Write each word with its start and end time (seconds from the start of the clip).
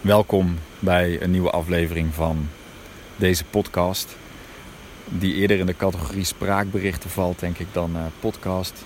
Welkom 0.00 0.58
bij 0.78 1.22
een 1.22 1.30
nieuwe 1.30 1.50
aflevering 1.50 2.14
van 2.14 2.48
deze 3.16 3.44
podcast. 3.44 4.16
Die 5.04 5.34
eerder 5.34 5.58
in 5.58 5.66
de 5.66 5.76
categorie 5.76 6.24
spraakberichten 6.24 7.10
valt, 7.10 7.40
denk 7.40 7.58
ik, 7.58 7.66
dan 7.72 7.90
uh, 7.96 8.02
podcast. 8.20 8.84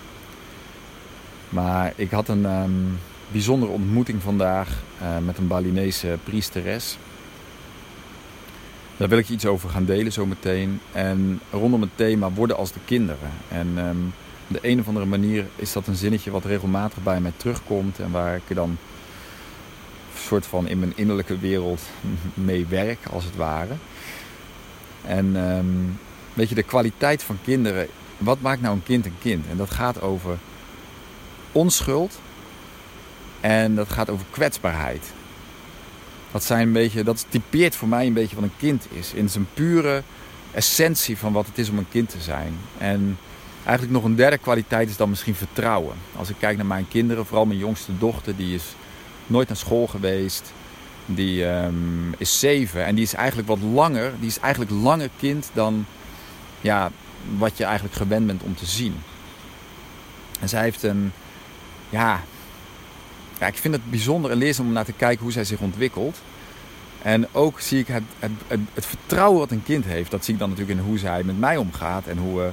Maar 1.49 1.92
ik 1.97 2.11
had 2.11 2.29
een 2.29 2.45
um, 2.45 2.99
bijzondere 3.33 3.72
ontmoeting 3.72 4.22
vandaag 4.22 4.83
uh, 5.03 5.19
met 5.19 5.38
een 5.38 5.47
Balinese 5.47 6.19
priesteres. 6.24 6.99
Daar 8.96 9.08
wil 9.08 9.19
ik 9.19 9.26
je 9.26 9.35
iets 9.35 9.46
over 9.46 9.69
gaan 9.71 9.85
delen 9.85 10.12
zometeen. 10.12 10.81
En 10.92 11.40
rondom 11.51 11.81
het 11.81 11.96
thema 11.96 12.31
worden 12.31 12.56
als 12.56 12.72
de 12.72 12.81
kinderen. 12.85 13.31
En 13.49 13.69
op 14.49 14.60
de 14.60 14.69
een 14.69 14.81
of 14.81 14.88
andere 14.88 15.06
manier 15.06 15.46
is 15.56 15.72
dat 15.72 15.87
een 15.87 15.96
zinnetje 15.96 16.30
wat 16.30 16.45
regelmatig 16.45 17.02
bij 17.02 17.20
mij 17.20 17.33
terugkomt. 17.37 17.98
En 17.98 18.10
waar 18.10 18.37
ik 18.37 18.55
dan 18.55 18.78
soort 20.25 20.47
van 20.47 20.69
in 20.69 20.79
mijn 20.79 20.93
innerlijke 20.95 21.39
wereld 21.39 21.80
mee 22.35 22.67
werk, 22.67 22.98
als 23.11 23.25
het 23.25 23.37
ware. 23.37 23.75
En 25.07 25.37
um, 25.37 25.98
weet 26.33 26.48
je, 26.48 26.55
de 26.55 26.62
kwaliteit 26.62 27.23
van 27.23 27.39
kinderen. 27.45 27.89
Wat 28.19 28.41
maakt 28.41 28.61
nou 28.61 28.75
een 28.75 28.83
kind 28.83 29.07
een 29.07 29.19
kind? 29.21 29.47
En 29.51 29.57
dat 29.57 29.71
gaat 29.71 30.01
over 30.01 30.39
onschuld. 31.53 32.21
En 33.41 33.75
dat 33.75 33.89
gaat 33.89 34.11
over 34.11 34.27
kwetsbaarheid. 34.31 35.12
Dat, 36.33 36.45
zijn 36.45 36.67
een 36.67 36.73
beetje, 36.73 37.05
dat 37.05 37.27
typeert 37.29 37.77
voor 37.77 37.89
mij 37.89 38.06
een 38.06 38.12
beetje 38.12 38.34
wat 38.34 38.45
een 38.45 38.56
kind 38.56 38.87
is. 38.91 39.12
In 39.12 39.29
zijn 39.29 39.47
pure 39.55 40.03
essentie 40.51 41.19
van 41.19 41.33
wat 41.33 41.47
het 41.47 41.59
is 41.59 41.69
om 41.69 41.79
een 41.79 41.89
kind 41.89 42.09
te 42.09 42.20
zijn. 42.20 42.55
En 42.79 43.19
eigenlijk 43.65 43.91
nog 43.91 44.05
een 44.05 44.17
derde 44.17 44.39
kwaliteit 44.39 44.89
is 44.89 44.97
dan 44.97 45.09
misschien 45.09 45.34
vertrouwen. 45.34 45.97
Als 46.17 46.31
ik 46.31 46.37
kijk 46.39 46.56
naar 46.56 46.67
mijn 46.67 46.89
kinderen, 46.89 47.27
vooral 47.27 47.47
mijn 47.47 47.59
jongste 47.59 47.98
dochter, 47.98 48.37
die 48.37 48.55
is 48.55 48.65
nooit 49.27 49.48
naar 49.48 49.56
school 49.56 49.87
geweest. 49.87 50.52
Die 51.06 51.45
um, 51.45 52.14
is 52.19 52.38
zeven 52.38 52.84
en 52.84 52.94
die 52.94 53.05
is 53.05 53.14
eigenlijk 53.14 53.48
wat 53.48 53.61
langer. 53.61 54.12
Die 54.19 54.28
is 54.28 54.39
eigenlijk 54.39 54.70
langer 54.70 55.11
kind 55.19 55.50
dan 55.53 55.86
ja, 56.61 56.91
wat 57.39 57.56
je 57.56 57.64
eigenlijk 57.64 57.94
gewend 57.94 58.27
bent 58.27 58.42
om 58.42 58.55
te 58.55 58.66
zien. 58.66 58.94
En 60.41 60.48
zij 60.48 60.62
heeft 60.62 60.83
een, 60.83 61.12
ja, 61.91 62.20
ja 63.39 63.47
ik 63.47 63.56
vind 63.56 63.75
het 63.75 63.91
bijzonder 63.91 64.31
en 64.31 64.36
leerzaam 64.36 64.66
om 64.66 64.72
naar 64.72 64.84
te 64.84 64.92
kijken 64.92 65.22
hoe 65.22 65.33
zij 65.33 65.44
zich 65.44 65.61
ontwikkelt. 65.61 66.20
En 67.03 67.28
ook 67.33 67.61
zie 67.61 67.78
ik 67.78 67.86
het, 67.86 68.03
het, 68.19 68.31
het, 68.47 68.61
het, 68.75 68.86
vertrouwen 68.86 69.38
wat 69.38 69.50
een 69.50 69.62
kind 69.62 69.84
heeft. 69.84 70.11
Dat 70.11 70.25
zie 70.25 70.34
ik 70.34 70.41
dan 70.41 70.48
natuurlijk 70.48 70.78
in 70.78 70.84
hoe 70.84 70.98
zij 70.98 71.22
met 71.22 71.38
mij 71.38 71.56
omgaat. 71.56 72.06
En 72.06 72.19
hoe, 72.19 72.41
uh, 72.42 72.48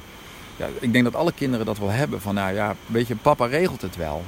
ja, 0.56 0.68
ik 0.80 0.94
denk 0.94 1.04
dat 1.04 1.16
alle 1.16 1.32
kinderen 1.32 1.66
dat 1.66 1.78
wel 1.78 1.90
hebben. 1.90 2.22
Van 2.22 2.36
nou 2.36 2.54
ja, 2.54 2.76
weet 2.86 3.08
je, 3.08 3.16
papa 3.16 3.46
regelt 3.46 3.82
het 3.82 3.96
wel. 3.96 4.24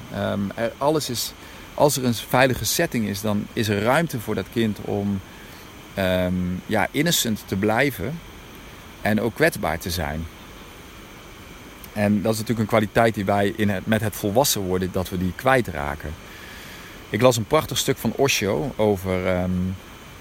Er, 0.56 0.74
alles 0.78 1.10
is, 1.10 1.34
als 1.74 1.98
er 1.98 2.06
een 2.06 2.14
veilige 2.14 2.66
setting 2.66 3.08
is, 3.08 3.22
dan 3.22 3.46
is 3.54 3.68
er 3.68 3.82
ruimte 3.82 4.20
voor 4.20 4.36
dat 4.36 4.46
kind 4.54 4.80
om 4.82 5.22
um, 6.00 6.62
ja, 6.66 6.88
innocent 6.92 7.44
te 7.46 7.56
blijven 7.56 8.20
en 9.02 9.22
ook 9.22 9.36
kwetsbaar 9.36 9.80
te 9.80 9.90
zijn. 9.90 10.26
En 11.94 12.22
dat 12.22 12.34
is 12.34 12.40
natuurlijk 12.40 12.60
een 12.60 12.78
kwaliteit 12.78 13.14
die 13.16 13.26
wij 13.26 13.54
in 13.56 13.70
het, 13.70 13.86
met 13.86 14.02
het 14.02 14.16
volwassen 14.16 14.62
worden, 14.62 14.90
dat 14.92 15.10
we 15.10 15.18
die 15.18 15.34
kwijtraken. 15.36 16.14
Ik 17.10 17.22
las 17.22 17.38
een 17.38 17.48
prachtig 17.48 17.78
stuk 17.78 17.98
van 17.98 18.14
Osho 18.16 18.74
over, 18.76 19.42
um, 19.42 19.76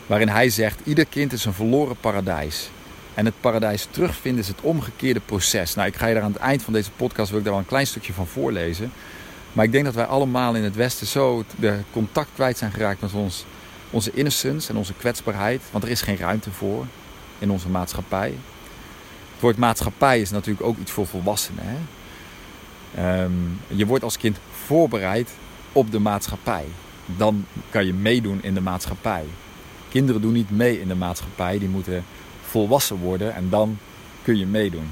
waarin 0.07 0.29
hij 0.29 0.51
zegt: 0.51 0.81
ieder 0.85 1.07
kind 1.07 1.33
is 1.33 1.45
een 1.45 1.53
verloren 1.53 1.97
paradijs. 2.01 2.71
En 3.15 3.25
het 3.25 3.35
paradijs 3.41 3.87
terugvinden 3.91 4.43
is 4.43 4.49
het 4.49 4.61
omgekeerde 4.61 5.21
proces. 5.21 5.75
Nou, 5.75 5.89
ik 5.89 5.97
ga 5.97 6.07
je 6.07 6.15
daar 6.15 6.23
aan 6.23 6.33
het 6.33 6.41
eind 6.41 6.63
van 6.63 6.73
deze 6.73 6.91
podcast 6.91 7.31
wil 7.31 7.39
ik 7.39 7.45
daar 7.45 7.53
wel 7.53 7.63
een 7.63 7.69
klein 7.69 7.87
stukje 7.87 8.13
van 8.13 8.27
voorlezen. 8.27 8.93
Maar 9.53 9.65
ik 9.65 9.73
denk 9.73 9.85
dat 9.85 9.95
wij 9.95 10.05
allemaal 10.05 10.55
in 10.55 10.63
het 10.63 10.77
Westen 10.77 11.07
zo 11.07 11.45
de 11.59 11.79
contact 11.91 12.29
kwijt 12.35 12.59
zijn 12.59 12.73
geraakt 12.73 13.01
met 13.01 13.13
ons, 13.13 13.45
onze 13.91 14.11
innocence 14.13 14.71
en 14.71 14.77
onze 14.77 14.95
kwetsbaarheid. 14.95 15.63
Want 15.71 15.85
er 15.85 15.91
is 15.91 16.03
geen 16.03 16.17
ruimte 16.17 16.51
voor 16.51 16.87
in 17.39 17.51
onze 17.51 17.69
maatschappij. 17.69 18.35
Het 19.33 19.41
woord 19.41 19.57
maatschappij 19.57 20.21
is 20.21 20.31
natuurlijk 20.31 20.67
ook 20.67 20.79
iets 20.79 20.91
voor 20.91 21.07
volwassenen. 21.07 21.65
Hè? 21.65 21.77
Um, 23.25 23.61
je 23.67 23.87
wordt 23.87 24.05
als 24.05 24.19
kind 24.19 24.39
voorbereid 24.67 25.31
op 25.73 25.91
de 25.91 25.99
maatschappij. 25.99 26.65
Dan 27.07 27.47
kan 27.71 27.87
je 27.87 27.95
meedoen 27.95 28.43
in 28.43 28.55
de 28.55 28.61
maatschappij. 28.61 29.25
Kinderen 29.89 30.21
doen 30.21 30.33
niet 30.33 30.51
mee 30.51 30.81
in 30.81 30.89
de 30.89 30.95
maatschappij. 30.95 31.59
Die 31.59 31.69
moeten 31.69 32.05
volwassen 32.43 32.97
worden 32.97 33.35
en 33.35 33.49
dan 33.49 33.79
kun 34.23 34.39
je 34.39 34.47
meedoen. 34.47 34.91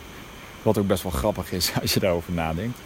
Wat 0.63 0.79
ook 0.79 0.87
best 0.87 1.03
wel 1.03 1.13
grappig 1.13 1.53
is 1.53 1.73
als 1.83 1.95
je 1.95 2.01
daarover 2.01 2.33
nadenkt. 2.33 2.79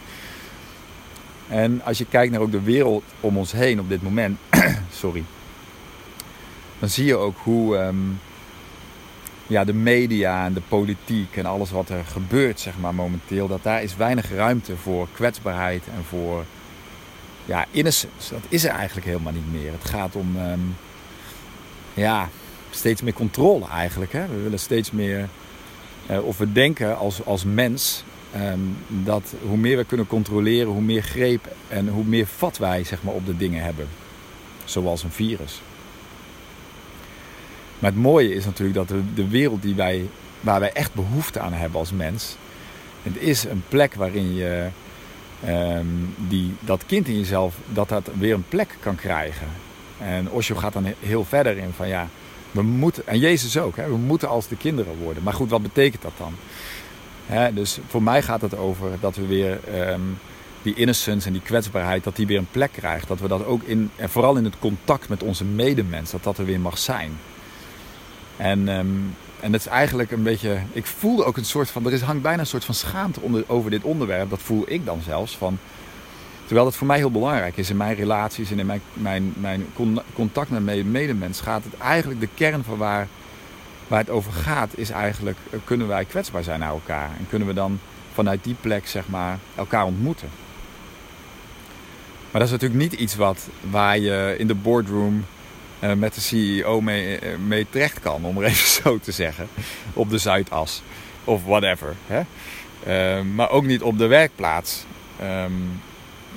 En 1.47 1.81
als 1.83 1.97
je 1.97 2.05
kijkt 2.05 2.31
naar 2.31 2.41
ook 2.41 2.51
de 2.51 2.61
wereld 2.61 3.03
om 3.19 3.37
ons 3.37 3.51
heen 3.51 3.79
op 3.79 3.89
dit 3.89 4.01
moment, 4.01 4.37
sorry, 5.01 5.23
dan 6.79 6.89
zie 6.89 7.05
je 7.05 7.15
ook 7.15 7.37
hoe 7.43 7.77
um, 7.77 8.19
ja, 9.47 9.63
de 9.63 9.73
media 9.73 10.45
en 10.45 10.53
de 10.53 10.61
politiek 10.67 11.37
en 11.37 11.45
alles 11.45 11.71
wat 11.71 11.89
er 11.89 12.05
gebeurt, 12.05 12.59
zeg 12.59 12.73
maar, 12.77 12.95
momenteel, 12.95 13.47
dat 13.47 13.63
daar 13.63 13.83
is 13.83 13.95
weinig 13.95 14.31
ruimte 14.31 14.75
voor 14.75 15.07
kwetsbaarheid 15.13 15.83
en 15.95 16.03
voor 16.09 16.45
ja, 17.45 17.65
innocence. 17.71 18.33
Dat 18.33 18.43
is 18.49 18.63
er 18.63 18.71
eigenlijk 18.71 19.07
helemaal 19.07 19.33
niet 19.33 19.51
meer. 19.51 19.71
Het 19.71 19.89
gaat 19.89 20.15
om 20.15 20.37
um, 20.37 20.75
ja, 21.93 22.29
steeds 22.69 23.01
meer 23.01 23.13
controle 23.13 23.67
eigenlijk. 23.67 24.13
Hè? 24.13 24.27
We 24.27 24.41
willen 24.41 24.59
steeds 24.59 24.91
meer, 24.91 25.29
uh, 26.11 26.25
of 26.25 26.37
we 26.37 26.51
denken 26.51 26.97
als, 26.97 27.25
als 27.25 27.43
mens 27.43 28.03
Um, 28.35 28.77
dat 28.87 29.33
hoe 29.47 29.57
meer 29.57 29.77
we 29.77 29.83
kunnen 29.83 30.07
controleren, 30.07 30.71
hoe 30.71 30.81
meer 30.81 31.03
greep 31.03 31.47
en 31.67 31.87
hoe 31.87 32.03
meer 32.03 32.27
vat 32.27 32.57
wij 32.57 32.83
zeg 32.83 33.03
maar, 33.03 33.13
op 33.13 33.25
de 33.25 33.37
dingen 33.37 33.63
hebben. 33.63 33.87
Zoals 34.65 35.03
een 35.03 35.11
virus. 35.11 35.61
Maar 37.79 37.91
het 37.91 37.99
mooie 37.99 38.33
is 38.33 38.45
natuurlijk 38.45 38.77
dat 38.77 38.87
de, 38.87 39.01
de 39.13 39.27
wereld 39.27 39.61
die 39.61 39.75
wij, 39.75 40.09
waar 40.39 40.59
wij 40.59 40.71
echt 40.71 40.93
behoefte 40.93 41.39
aan 41.39 41.53
hebben 41.53 41.79
als 41.79 41.91
mens. 41.91 42.35
Het 43.03 43.17
is 43.17 43.43
een 43.43 43.63
plek 43.69 43.93
waarin 43.93 44.35
je 44.35 44.67
um, 45.47 46.13
die, 46.17 46.53
dat 46.59 46.85
kind 46.85 47.07
in 47.07 47.17
jezelf, 47.17 47.55
dat 47.73 47.89
dat 47.89 48.09
weer 48.17 48.33
een 48.33 48.47
plek 48.49 48.77
kan 48.79 48.95
krijgen. 48.95 49.47
En 49.97 50.31
Osho 50.31 50.55
gaat 50.55 50.73
dan 50.73 50.93
heel 50.99 51.25
verder 51.25 51.57
in 51.57 51.71
van 51.75 51.87
ja, 51.87 52.07
we 52.51 52.61
moeten, 52.61 53.07
en 53.07 53.19
Jezus 53.19 53.57
ook, 53.57 53.75
hè, 53.75 53.87
we 53.89 53.97
moeten 53.97 54.29
als 54.29 54.47
de 54.47 54.57
kinderen 54.57 54.97
worden. 54.97 55.23
Maar 55.23 55.33
goed, 55.33 55.49
wat 55.49 55.61
betekent 55.61 56.01
dat 56.01 56.13
dan? 56.17 56.33
Dus 57.53 57.77
voor 57.87 58.03
mij 58.03 58.21
gaat 58.21 58.41
het 58.41 58.57
over 58.57 58.89
dat 58.99 59.15
we 59.15 59.25
weer 59.25 59.59
um, 59.91 60.17
die 60.61 60.73
innocence 60.73 61.27
en 61.27 61.33
die 61.33 61.41
kwetsbaarheid, 61.41 62.03
dat 62.03 62.15
die 62.15 62.27
weer 62.27 62.37
een 62.37 62.47
plek 62.51 62.71
krijgt. 62.71 63.07
Dat 63.07 63.19
we 63.19 63.27
dat 63.27 63.45
ook 63.45 63.63
in, 63.63 63.91
en 63.95 64.09
vooral 64.09 64.35
in 64.35 64.43
het 64.43 64.59
contact 64.59 65.09
met 65.09 65.23
onze 65.23 65.43
medemens, 65.43 66.11
dat 66.11 66.23
dat 66.23 66.37
er 66.37 66.45
weer 66.45 66.59
mag 66.59 66.77
zijn. 66.77 67.11
En, 68.37 68.67
um, 68.67 69.15
en 69.39 69.51
dat 69.51 69.59
is 69.59 69.67
eigenlijk 69.67 70.11
een 70.11 70.23
beetje, 70.23 70.59
ik 70.71 70.85
voelde 70.85 71.23
ook 71.23 71.37
een 71.37 71.45
soort 71.45 71.69
van, 71.69 71.85
er 71.85 71.93
is, 71.93 72.01
hangt 72.01 72.21
bijna 72.21 72.39
een 72.39 72.45
soort 72.45 72.65
van 72.65 72.75
schaamte 72.75 73.43
over 73.47 73.71
dit 73.71 73.83
onderwerp. 73.83 74.29
Dat 74.29 74.41
voel 74.41 74.63
ik 74.67 74.85
dan 74.85 75.01
zelfs 75.05 75.37
van. 75.37 75.57
Terwijl 76.45 76.65
het 76.65 76.75
voor 76.75 76.87
mij 76.87 76.97
heel 76.97 77.11
belangrijk 77.11 77.57
is 77.57 77.69
in 77.69 77.77
mijn 77.77 77.95
relaties 77.95 78.51
en 78.51 78.59
in 78.59 78.65
mijn, 78.65 78.81
mijn, 78.93 79.33
mijn 79.35 79.65
contact 80.13 80.49
met 80.49 80.63
mijn 80.63 80.91
medemens, 80.91 81.41
gaat 81.41 81.63
het 81.63 81.77
eigenlijk 81.77 82.19
de 82.19 82.29
kern 82.35 82.63
van 82.63 82.77
waar 82.77 83.07
Waar 83.87 83.99
het 83.99 84.09
over 84.09 84.31
gaat 84.31 84.77
is 84.77 84.89
eigenlijk, 84.89 85.37
eh, 85.49 85.59
kunnen 85.63 85.87
wij 85.87 86.05
kwetsbaar 86.05 86.43
zijn 86.43 86.59
naar 86.59 86.69
elkaar? 86.69 87.09
En 87.17 87.25
kunnen 87.29 87.47
we 87.47 87.53
dan 87.53 87.79
vanuit 88.13 88.43
die 88.43 88.55
plek, 88.61 88.87
zeg 88.87 89.07
maar, 89.07 89.39
elkaar 89.55 89.85
ontmoeten? 89.85 90.29
Maar 92.31 92.41
dat 92.41 92.43
is 92.43 92.51
natuurlijk 92.51 92.81
niet 92.81 92.99
iets 92.99 93.15
wat, 93.15 93.47
waar 93.69 93.99
je 93.99 94.35
in 94.37 94.47
de 94.47 94.55
boardroom 94.55 95.25
uh, 95.79 95.93
met 95.93 96.13
de 96.13 96.21
CEO 96.21 96.81
mee, 96.81 97.21
uh, 97.21 97.37
mee 97.37 97.67
terecht 97.69 97.99
kan, 97.99 98.25
om 98.25 98.37
er 98.37 98.43
even 98.51 98.81
zo 98.83 98.99
te 98.99 99.11
zeggen. 99.11 99.47
Op 99.93 100.09
de 100.09 100.17
Zuidas 100.17 100.81
of 101.23 101.43
whatever. 101.45 101.95
Hè? 102.07 102.23
Maar 103.23 103.49
ook 103.49 103.65
niet 103.65 103.81
op 103.81 103.97
de 103.97 104.07
werkplaats. 104.07 104.85
Um, 105.21 105.81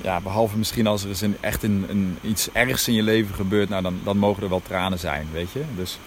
ja, 0.01 0.21
behalve 0.21 0.57
misschien 0.57 0.87
als 0.87 1.03
er 1.03 1.09
eens 1.09 1.21
een, 1.21 1.37
echt 1.39 1.63
een, 1.63 1.85
een, 1.89 2.17
iets 2.21 2.49
ergs 2.51 2.87
in 2.87 2.93
je 2.93 3.03
leven 3.03 3.35
gebeurt, 3.35 3.69
nou, 3.69 3.81
dan, 3.81 3.99
dan 4.03 4.17
mogen 4.17 4.43
er 4.43 4.49
wel 4.49 4.61
tranen 4.61 4.99
zijn, 4.99 5.27
weet 5.31 5.51
je. 5.51 5.61
Dus 5.75 5.99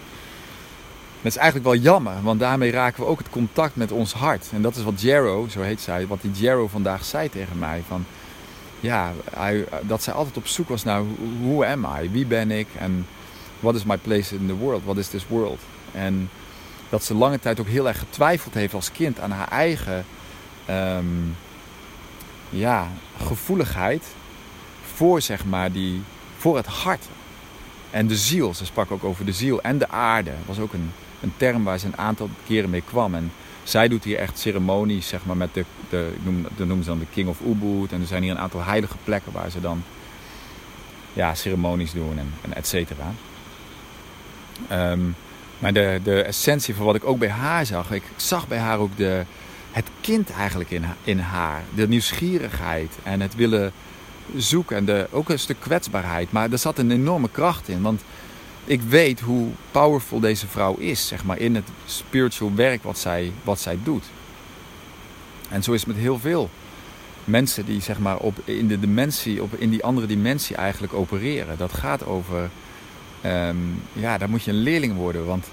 dat 1.23 1.33
is 1.33 1.37
eigenlijk 1.37 1.67
wel 1.67 1.83
jammer, 1.83 2.23
want 2.23 2.41
daarmee 2.41 2.71
raken 2.71 3.03
we 3.03 3.09
ook 3.09 3.19
het 3.19 3.31
contact 3.31 3.77
met 3.77 3.93
ons 3.93 4.13
hart. 4.13 4.49
En 4.53 4.63
dat 4.63 4.77
is 4.77 4.83
wat 4.83 5.01
Jero, 5.01 5.47
zo 5.49 5.61
heet 5.61 5.81
zij, 5.81 6.07
wat 6.07 6.21
die 6.21 6.31
Jero 6.31 6.69
vandaag 6.69 7.05
zei 7.05 7.31
tegen 7.31 7.59
mij. 7.59 7.83
Van, 7.89 8.05
ja, 8.81 9.13
hij, 9.31 9.65
dat 9.83 10.03
zij 10.03 10.13
altijd 10.13 10.37
op 10.37 10.47
zoek 10.47 10.69
was 10.69 10.85
naar 10.85 11.03
who 11.43 11.65
am 11.65 11.87
I? 12.01 12.11
Wie 12.11 12.27
ben 12.27 12.51
ik? 12.51 12.67
En 12.79 13.07
what 13.61 13.75
is 13.75 13.85
my 13.85 13.97
place 13.97 14.35
in 14.35 14.47
the 14.47 14.55
world? 14.55 14.85
What 14.85 14.97
is 14.97 15.09
this 15.09 15.27
world? 15.29 15.61
En 15.93 16.31
dat 16.89 17.05
ze 17.05 17.15
lange 17.15 17.41
tijd 17.41 17.61
ook 17.61 17.69
heel 17.69 17.89
erg 17.89 17.99
getwijfeld 17.99 18.55
heeft 18.55 18.75
als 18.75 18.93
kind 18.93 19.21
aan 19.21 19.31
haar 19.31 19.49
eigen 19.49 20.05
um, 20.71 21.37
ja, 22.51 22.89
gevoeligheid 23.25 24.05
voor, 24.95 25.21
zeg 25.21 25.45
maar, 25.45 25.73
die, 25.73 26.03
voor 26.37 26.57
het 26.57 26.67
hart. 26.67 27.05
En 27.91 28.07
de 28.07 28.17
ziel, 28.17 28.55
ze 28.55 28.65
sprak 28.65 28.91
ook 28.91 29.05
over 29.05 29.25
de 29.25 29.33
ziel 29.33 29.63
en 29.63 29.79
de 29.79 29.89
aarde. 29.89 30.33
Was 30.47 30.59
ook 30.59 30.73
een, 30.73 30.91
een 31.23 31.33
term 31.37 31.65
waar 31.65 31.79
ze 31.79 31.87
een 31.87 31.99
aantal 31.99 32.29
keren 32.47 32.71
mee 32.71 32.83
kwam. 32.89 33.15
En 33.15 33.33
zij 33.63 33.89
doet 33.89 34.05
hier 34.05 34.19
echt 34.19 34.39
ceremonies, 34.39 35.09
zeg 35.09 35.25
maar, 35.25 35.37
met 35.37 35.55
de, 35.55 35.65
de 35.89 36.13
noem, 36.23 36.43
dat 36.43 36.67
noemen 36.67 36.85
ze 36.85 36.91
dan 36.91 36.99
de 36.99 37.07
King 37.13 37.29
of 37.29 37.41
Ubud. 37.41 37.93
En 37.93 38.01
er 38.01 38.07
zijn 38.07 38.23
hier 38.23 38.31
een 38.31 38.39
aantal 38.39 38.63
heilige 38.63 38.97
plekken 39.05 39.33
waar 39.33 39.51
ze 39.51 39.61
dan 39.61 39.83
ja, 41.13 41.35
ceremonies 41.35 41.93
doen 41.93 42.19
en, 42.19 42.33
en 42.41 42.55
et 42.55 42.67
cetera. 42.67 43.13
Ehm, 44.69 45.01
maar 45.59 45.73
de, 45.73 46.01
de 46.03 46.23
essentie 46.23 46.75
van 46.75 46.87
wat 46.87 46.95
ik 46.95 47.05
ook 47.05 47.19
bij 47.19 47.29
haar 47.31 47.67
zag, 47.67 47.91
ik 47.91 48.03
zag 48.17 48.49
bij 48.49 48.59
haar 48.59 48.79
ook 48.79 48.97
de, 48.97 49.25
het 49.73 49.89
kind 50.01 50.31
eigenlijk 50.31 50.71
in, 50.71 50.85
in 51.05 51.19
haar. 51.19 51.63
De 51.75 51.89
nieuwsgierigheid 51.89 52.99
en 53.03 53.21
het 53.21 53.35
willen 53.35 53.73
zoeken 54.37 54.77
en 54.77 54.85
de, 54.85 55.07
ook 55.11 55.29
een 55.29 55.39
stuk 55.39 55.61
kwetsbaarheid. 55.61 56.33
Maar 56.33 56.53
er 56.53 56.59
zat 56.59 56.79
een 56.79 56.91
enorme 56.91 57.29
kracht 57.29 57.69
in, 57.69 57.83
want 57.83 58.03
ik 58.65 58.81
weet 58.83 59.21
hoe 59.21 59.49
powerful 59.71 60.21
deze 60.21 60.47
vrouw 60.47 60.75
is, 60.77 61.07
zeg 61.07 61.25
maar, 61.25 61.39
in 61.39 61.55
het 61.55 61.69
spiritual 61.87 62.55
werk 62.55 62.83
wat 62.83 62.99
zij, 62.99 63.33
wat 63.43 63.61
zij 63.61 63.79
doet. 63.83 64.05
En 65.49 65.63
zo 65.63 65.73
is 65.73 65.81
het 65.81 65.89
met 65.89 66.03
heel 66.03 66.19
veel 66.19 66.51
mensen 67.25 67.65
die 67.65 67.81
zeg 67.81 67.99
maar 67.99 68.17
op, 68.17 68.39
in 68.45 68.69
de 68.69 68.81
dimensie, 68.81 69.43
op, 69.43 69.55
in 69.55 69.71
die 69.71 69.85
andere 69.85 70.07
dimensie 70.07 70.57
eigenlijk 70.57 70.93
opereren. 70.93 71.59
Dat 71.59 71.73
gaat 71.73 72.07
over, 72.07 72.51
ehm, 73.21 73.57
ja, 73.93 74.19
daar 74.19 74.31
moet 74.31 74.43
je 74.43 74.51
een 74.51 74.63
leerling 74.63 74.95
worden. 74.95 75.27
Want 75.27 75.47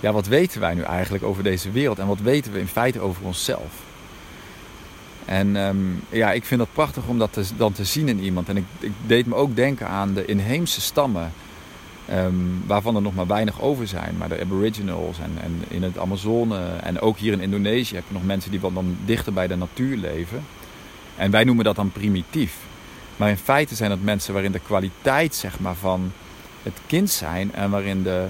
ja, 0.00 0.12
wat 0.12 0.26
weten 0.26 0.60
wij 0.60 0.74
nu 0.74 0.82
eigenlijk 0.82 1.24
over 1.24 1.42
deze 1.42 1.70
wereld 1.70 1.98
en 1.98 2.06
wat 2.06 2.20
weten 2.20 2.52
we 2.52 2.58
in 2.58 2.68
feite 2.68 3.00
over 3.00 3.24
onszelf? 3.24 3.72
En 5.24 5.56
ehm, 5.56 5.76
ja, 6.08 6.32
ik 6.32 6.44
vind 6.44 6.60
dat 6.60 6.72
prachtig 6.72 7.06
om 7.06 7.18
dat 7.18 7.32
te, 7.32 7.44
dan 7.56 7.72
te 7.72 7.84
zien 7.84 8.08
in 8.08 8.20
iemand. 8.20 8.48
En 8.48 8.56
ik, 8.56 8.64
ik 8.78 8.92
deed 9.06 9.26
me 9.26 9.34
ook 9.34 9.56
denken 9.56 9.88
aan 9.88 10.14
de 10.14 10.24
inheemse 10.24 10.80
stammen 10.80 11.32
Ehm, 12.10 12.34
waarvan 12.66 12.96
er 12.96 13.02
nog 13.02 13.14
maar 13.14 13.26
weinig 13.26 13.60
over 13.60 13.86
zijn. 13.86 14.14
Maar 14.18 14.28
de 14.28 14.40
Aboriginals 14.40 15.18
en, 15.18 15.32
en, 15.42 15.62
in 15.68 15.82
het 15.82 15.98
Amazone 15.98 16.58
en 16.82 17.00
ook 17.00 17.18
hier 17.18 17.32
in 17.32 17.40
Indonesië 17.40 17.94
heb 17.94 18.04
je 18.08 18.14
nog 18.14 18.24
mensen 18.24 18.50
die 18.50 18.60
wat 18.60 18.74
dan 18.74 18.96
dichter 19.04 19.32
bij 19.32 19.46
de 19.46 19.56
natuur 19.56 19.96
leven. 19.96 20.44
En 21.16 21.30
wij 21.30 21.44
noemen 21.44 21.64
dat 21.64 21.76
dan 21.76 21.92
primitief. 21.92 22.56
Maar 23.16 23.28
in 23.28 23.36
feite 23.36 23.74
zijn 23.74 23.90
dat 23.90 24.00
mensen 24.00 24.32
waarin 24.32 24.52
de 24.52 24.58
kwaliteit 24.58 25.34
zeg 25.34 25.60
maar, 25.60 25.74
van 25.74 26.12
het 26.62 26.78
kind 26.86 27.10
zijn 27.10 27.54
en 27.54 27.70
waarin 27.70 28.02
de 28.02 28.26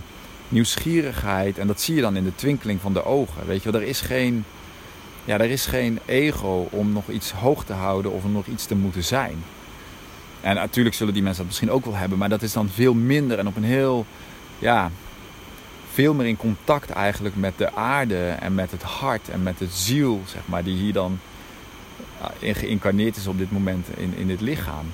nieuwsgierigheid, 0.48 1.58
en 1.58 1.66
dat 1.66 1.80
zie 1.80 1.94
je 1.94 2.00
dan 2.00 2.16
in 2.16 2.24
de 2.24 2.34
twinkeling 2.34 2.80
van 2.80 2.92
de 2.92 3.04
ogen. 3.04 3.46
Weet 3.46 3.62
je, 3.62 3.70
er 3.70 3.82
is 3.82 4.00
geen, 4.00 4.44
ja, 5.24 5.38
er 5.38 5.50
is 5.50 5.66
geen 5.66 5.98
ego 6.04 6.68
om 6.70 6.92
nog 6.92 7.08
iets 7.08 7.30
hoog 7.32 7.64
te 7.64 7.72
houden 7.72 8.12
of 8.12 8.24
om 8.24 8.32
nog 8.32 8.46
iets 8.46 8.66
te 8.66 8.74
moeten 8.74 9.04
zijn. 9.04 9.42
En 10.40 10.54
natuurlijk 10.54 10.94
zullen 10.96 11.14
die 11.14 11.22
mensen 11.22 11.42
dat 11.42 11.50
misschien 11.50 11.70
ook 11.70 11.84
wel 11.84 11.96
hebben, 11.96 12.18
maar 12.18 12.28
dat 12.28 12.42
is 12.42 12.52
dan 12.52 12.68
veel 12.68 12.94
minder 12.94 13.38
en 13.38 13.46
op 13.46 13.56
een 13.56 13.64
heel, 13.64 14.06
ja, 14.58 14.90
veel 15.92 16.14
meer 16.14 16.26
in 16.26 16.36
contact 16.36 16.90
eigenlijk 16.90 17.36
met 17.36 17.58
de 17.58 17.74
aarde 17.74 18.28
en 18.28 18.54
met 18.54 18.70
het 18.70 18.82
hart 18.82 19.28
en 19.28 19.42
met 19.42 19.58
het 19.58 19.72
ziel, 19.72 20.20
zeg 20.26 20.42
maar, 20.44 20.64
die 20.64 20.76
hier 20.76 20.92
dan 20.92 21.18
in 22.38 22.54
geïncarneerd 22.54 23.16
is 23.16 23.26
op 23.26 23.38
dit 23.38 23.50
moment 23.50 23.86
in, 23.96 24.14
in 24.16 24.26
dit 24.26 24.40
lichaam. 24.40 24.86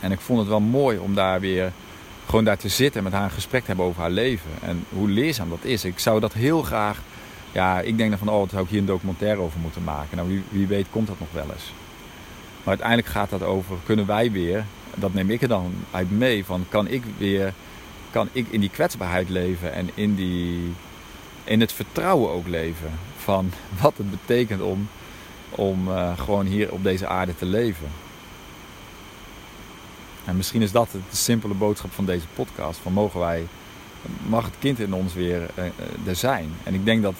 En 0.00 0.12
ik 0.12 0.20
vond 0.20 0.38
het 0.38 0.48
wel 0.48 0.60
mooi 0.60 0.98
om 0.98 1.14
daar 1.14 1.40
weer 1.40 1.72
gewoon 2.26 2.44
daar 2.44 2.58
te 2.58 2.68
zitten 2.68 2.98
en 2.98 3.04
met 3.04 3.12
haar 3.12 3.24
een 3.24 3.30
gesprek 3.30 3.60
te 3.60 3.66
hebben 3.66 3.86
over 3.86 4.00
haar 4.00 4.10
leven. 4.10 4.50
En 4.62 4.84
hoe 4.88 5.08
leerzaam 5.08 5.48
dat 5.48 5.64
is. 5.64 5.84
Ik 5.84 5.98
zou 5.98 6.20
dat 6.20 6.32
heel 6.32 6.62
graag, 6.62 7.00
ja, 7.52 7.80
ik 7.80 7.96
denk 7.96 8.10
dan 8.10 8.18
van, 8.18 8.28
oh, 8.28 8.40
daar 8.40 8.48
zou 8.50 8.62
ik 8.62 8.70
hier 8.70 8.78
een 8.78 8.86
documentaire 8.86 9.40
over 9.40 9.60
moeten 9.60 9.84
maken. 9.84 10.16
Nou, 10.16 10.28
wie, 10.28 10.42
wie 10.48 10.66
weet 10.66 10.86
komt 10.90 11.06
dat 11.06 11.18
nog 11.18 11.32
wel 11.32 11.46
eens. 11.52 11.72
Maar 12.68 12.76
uiteindelijk 12.76 13.16
gaat 13.16 13.40
dat 13.40 13.48
over, 13.48 13.76
kunnen 13.84 14.06
wij 14.06 14.32
weer, 14.32 14.64
dat 14.94 15.14
neem 15.14 15.30
ik 15.30 15.42
er 15.42 15.48
dan 15.48 15.74
uit 15.90 16.10
mee, 16.10 16.44
van 16.44 16.64
kan 16.68 16.88
ik 16.88 17.02
weer, 17.18 17.52
kan 18.10 18.28
ik 18.32 18.46
in 18.50 18.60
die 18.60 18.70
kwetsbaarheid 18.70 19.28
leven 19.28 19.72
en 19.72 19.90
in, 19.94 20.14
die, 20.14 20.72
in 21.44 21.60
het 21.60 21.72
vertrouwen 21.72 22.30
ook 22.30 22.46
leven 22.46 22.90
van 23.16 23.52
wat 23.82 23.96
het 23.96 24.10
betekent 24.10 24.60
om, 24.60 24.88
om 25.50 25.88
uh, 25.88 26.18
gewoon 26.18 26.46
hier 26.46 26.72
op 26.72 26.82
deze 26.82 27.06
aarde 27.06 27.36
te 27.36 27.44
leven. 27.44 27.88
En 30.24 30.36
misschien 30.36 30.62
is 30.62 30.72
dat 30.72 30.90
de 30.90 31.16
simpele 31.16 31.54
boodschap 31.54 31.92
van 31.92 32.04
deze 32.04 32.26
podcast. 32.34 32.78
Van 32.82 32.92
mogen 32.92 33.20
wij, 33.20 33.46
mag 34.26 34.44
het 34.44 34.54
kind 34.58 34.78
in 34.78 34.94
ons 34.94 35.14
weer 35.14 35.40
uh, 35.58 35.64
er 36.06 36.16
zijn. 36.16 36.50
En 36.62 36.74
ik 36.74 36.84
denk 36.84 37.02
dat 37.02 37.14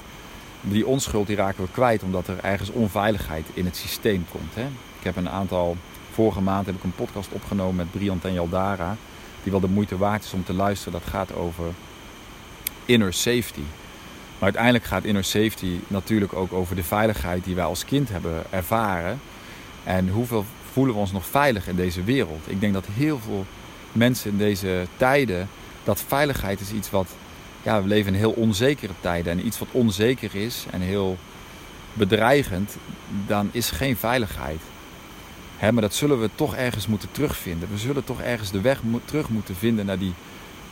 die 0.61 0.87
onschuld 0.87 1.27
die 1.27 1.37
raken 1.37 1.65
we 1.65 1.71
kwijt 1.71 2.03
omdat 2.03 2.29
er 2.29 2.39
ergens 2.43 2.71
onveiligheid 2.71 3.47
in 3.55 3.65
het 3.65 3.77
systeem 3.77 4.27
komt. 4.31 4.55
Hè? 4.55 4.67
Heb 5.09 5.17
een 5.17 5.31
aantal, 5.31 5.77
vorige 6.13 6.41
maand 6.41 6.67
heb 6.67 6.75
ik 6.75 6.85
een 6.85 6.95
podcast 6.95 7.29
opgenomen 7.33 7.77
met 7.77 7.91
Briant 7.91 8.25
en 8.25 8.33
Jaldara. 8.33 8.97
Die 9.43 9.53
wel 9.53 9.61
de 9.61 9.69
moeite 9.69 9.97
waard 9.97 10.25
is 10.25 10.33
om 10.33 10.45
te 10.45 10.53
luisteren. 10.53 10.93
Dat 10.93 11.11
gaat 11.11 11.35
over 11.35 11.65
inner 12.85 13.13
safety. 13.13 13.61
Maar 14.35 14.43
uiteindelijk 14.43 14.85
gaat 14.85 15.05
inner 15.05 15.25
safety 15.25 15.79
natuurlijk 15.87 16.33
ook 16.33 16.53
over 16.53 16.77
de 16.77 16.83
veiligheid 16.83 17.45
die 17.45 17.55
wij 17.55 17.65
als 17.65 17.85
kind 17.85 18.09
hebben 18.09 18.43
ervaren. 18.51 19.21
En 19.85 20.09
hoeveel 20.09 20.45
voelen 20.73 20.95
we 20.95 21.01
ons 21.01 21.13
nog 21.13 21.27
veilig 21.27 21.69
in 21.69 21.77
deze 21.77 22.05
wereld? 22.05 22.43
Ik 22.47 22.61
denk 22.61 22.73
dat 22.73 22.87
heel 22.93 23.19
veel 23.19 23.47
mensen 23.93 24.31
in 24.31 24.39
deze 24.39 24.87
tijden, 24.97 25.49
dat 25.85 26.05
veiligheid 26.07 26.61
is 26.61 26.73
iets 26.73 26.91
wat, 26.91 27.09
ja, 27.63 27.83
we 27.83 27.89
leven 27.89 28.13
in 28.13 28.19
heel 28.19 28.31
onzekere 28.31 28.93
tijden. 29.01 29.33
En 29.33 29.47
iets 29.47 29.59
wat 29.59 29.69
onzeker 29.71 30.35
is 30.35 30.67
en 30.71 30.81
heel 30.81 31.17
bedreigend, 31.93 32.77
dan 33.27 33.49
is 33.53 33.71
geen 33.71 33.97
veiligheid 33.97 34.61
maar 35.61 35.83
dat 35.83 35.95
zullen 35.95 36.21
we 36.21 36.31
toch 36.35 36.55
ergens 36.55 36.87
moeten 36.87 37.11
terugvinden. 37.11 37.69
We 37.71 37.79
zullen 37.79 38.05
toch 38.05 38.21
ergens 38.21 38.51
de 38.51 38.61
weg 38.61 38.81
terug 39.05 39.29
moeten 39.29 39.57
vinden 39.57 39.87
naar 39.87 39.99
die 39.99 40.15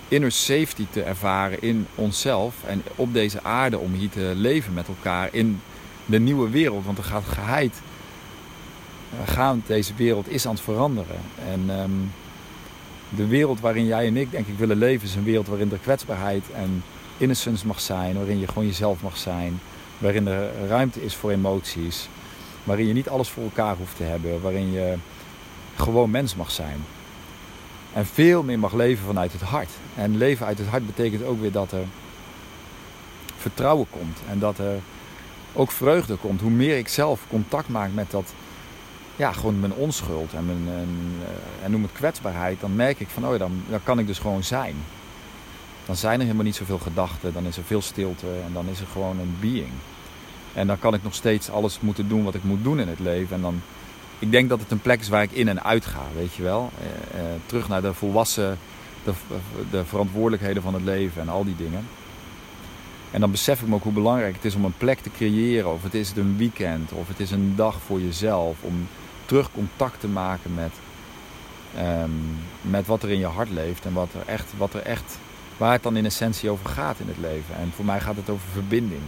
inner 0.09 0.33
safety 0.33 0.87
te 0.91 1.03
ervaren 1.03 1.62
in 1.62 1.87
onszelf 1.94 2.55
en 2.67 2.83
op 2.94 3.12
deze 3.12 3.43
aarde 3.43 3.79
om 3.79 3.93
hier 3.93 4.09
te 4.09 4.33
leven 4.35 4.75
met 4.75 4.88
elkaar 4.88 5.29
in 5.33 5.61
de 6.05 6.19
nieuwe 6.19 6.50
wereld. 6.50 6.85
Want 6.85 6.99
er 6.99 7.05
gaat 7.05 7.25
geheid 7.25 7.81
eh, 9.11 9.33
gaan. 9.33 9.62
Deze 9.67 9.94
wereld 9.97 10.29
is 10.29 10.47
aan 10.47 10.55
het 10.55 10.62
veranderen. 10.62 11.21
En 11.49 11.65
ehm, 11.69 11.91
de 13.09 13.27
wereld 13.27 13.61
waarin 13.61 13.87
jij 13.87 14.06
en 14.06 14.17
ik 14.17 14.31
denk 14.31 14.47
ik 14.47 14.59
willen 14.59 14.77
leven 14.77 15.09
is 15.09 15.15
een 15.15 15.25
wereld 15.25 15.47
waarin 15.47 15.73
er 15.73 15.79
kwetsbaarheid 15.79 16.44
en 16.55 16.83
innocence 17.17 17.67
mag 17.67 17.81
zijn. 17.81 18.17
Waarin 18.17 18.38
je 18.38 18.49
gewoon 18.49 18.67
jezelf 18.67 19.03
mag 19.03 19.17
zijn. 19.17 19.61
Waarin 19.99 20.27
er 20.27 20.50
ruimte 20.69 21.05
is 21.05 21.15
voor 21.15 21.31
emoties. 21.31 22.09
Waarin 22.66 22.86
je 22.86 22.92
niet 22.92 23.08
alles 23.08 23.28
voor 23.28 23.42
elkaar 23.42 23.76
hoeft 23.76 23.96
te 23.96 24.02
hebben. 24.02 24.40
Waarin 24.40 24.72
je 24.72 24.94
gewoon 25.76 26.10
mens 26.10 26.34
mag 26.34 26.50
zijn. 26.50 26.84
En 27.92 28.06
veel 28.06 28.42
meer 28.42 28.58
mag 28.58 28.72
leven 28.72 29.06
vanuit 29.06 29.32
het 29.32 29.40
hart. 29.40 29.70
En 29.94 30.16
leven 30.16 30.46
uit 30.46 30.58
het 30.58 30.66
hart 30.66 30.86
betekent 30.86 31.24
ook 31.24 31.40
weer 31.40 31.52
dat 31.52 31.72
er 31.72 31.84
vertrouwen 33.36 33.86
komt. 33.90 34.18
En 34.30 34.38
dat 34.38 34.58
er 34.58 34.78
ook 35.52 35.70
vreugde 35.70 36.16
komt. 36.16 36.40
Hoe 36.40 36.50
meer 36.50 36.78
ik 36.78 36.88
zelf 36.88 37.20
contact 37.28 37.68
maak 37.68 37.90
met 37.94 38.10
dat, 38.10 38.32
ja, 39.16 39.32
gewoon 39.32 39.60
mijn 39.60 39.72
onschuld 39.72 40.32
en, 40.32 40.46
mijn, 40.46 40.76
en, 40.78 41.12
eh, 41.22 41.64
en 41.64 41.70
noem 41.70 41.82
het 41.82 41.92
kwetsbaarheid, 41.92 42.60
dan 42.60 42.76
merk 42.76 43.00
ik 43.00 43.08
van, 43.08 43.26
oh 43.26 43.32
ja, 43.32 43.38
dan, 43.38 43.62
dan 43.68 43.82
kan 43.82 43.98
ik 43.98 44.06
dus 44.06 44.18
gewoon 44.18 44.44
zijn. 44.44 44.74
Dan 45.87 45.96
zijn 45.96 46.14
er 46.14 46.25
helemaal 46.25 46.44
niet 46.44 46.56
zoveel 46.56 46.78
gedachten, 46.78 47.32
dan 47.32 47.44
is 47.44 47.56
er 47.56 47.64
veel 47.64 47.82
stilte 47.82 48.26
en 48.26 48.52
dan 48.52 48.68
is 48.68 48.80
er 48.80 48.87
gewoon 48.87 49.18
een 49.18 49.37
being. 49.40 49.73
En 50.56 50.66
dan 50.66 50.78
kan 50.78 50.94
ik 50.94 51.02
nog 51.02 51.14
steeds 51.14 51.50
alles 51.50 51.80
moeten 51.80 52.08
doen 52.08 52.25
wat 52.25 52.34
ik 52.34 52.44
moet 52.44 52.64
doen 52.64 52.80
in 52.80 52.88
het 52.88 52.98
leven. 52.98 53.36
En 53.36 53.42
dan, 53.42 53.62
ik 54.18 54.30
denk 54.30 54.48
dat 54.48 54.60
het 54.60 54.70
een 54.70 54.80
plek 54.80 55.00
is 55.00 55.08
waar 55.08 55.22
ik 55.22 55.32
in 55.32 55.48
en 55.48 55.64
uit 55.64 55.86
ga, 55.86 56.02
weet 56.14 56.34
je 56.34 56.42
wel. 56.42 56.70
Eh, 56.80 57.20
eh, 57.20 57.26
terug 57.46 57.68
naar 57.68 57.82
de 57.82 57.94
volwassen, 57.94 58.58
de, 59.04 59.12
de 59.70 59.84
verantwoordelijkheden 59.84 60.62
van 60.62 60.75
het 60.75 60.82
leven 60.82 61.22
en 61.22 61.28
al 61.28 61.44
die 61.44 61.56
dingen. 61.56 61.86
En 63.10 63.20
dan 63.20 63.30
besef 63.30 63.60
ik 63.60 63.68
me 63.68 63.75
ook 63.75 63.82
hoe 63.82 63.92
belangrijk 63.92 64.34
het 64.34 64.44
is 64.44 64.54
om 64.54 64.64
een 64.64 64.76
plek 64.76 64.98
te 64.98 65.10
creëren. 65.10 65.72
Of 65.72 65.82
het 65.82 65.94
is 65.94 66.12
een 66.16 66.36
weekend, 66.36 66.92
of 66.92 67.08
het 67.08 67.20
is 67.20 67.30
een 67.30 67.56
dag 67.56 67.80
voor 67.86 68.00
jezelf. 68.00 68.56
Om 68.60 68.88
terug 69.25 69.52
contact 69.52 70.00
te 70.00 70.08
maken 70.08 70.54
met, 70.54 70.72
ehm, 71.76 72.10
met 72.60 72.86
wat 72.86 73.02
er 73.02 73.10
in 73.10 73.18
je 73.18 73.26
hart 73.26 73.50
leeft. 73.50 73.84
En 73.84 73.92
wat 73.92 74.08
er 74.14 74.32
echt, 74.32 74.52
wat 74.56 74.75
er 74.75 74.82
echt, 74.82 75.18
waar 75.56 75.72
het 75.72 75.82
dan 75.82 75.96
in 75.96 76.04
essentie 76.04 76.50
over 76.50 76.68
gaat 76.68 76.98
in 76.98 77.08
het 77.08 77.18
leven. 77.18 77.56
En 77.56 77.72
voor 77.75 77.84
mij 77.84 78.00
gaat 78.00 78.16
het 78.16 78.30
over 78.30 78.48
verbinding. 78.52 79.02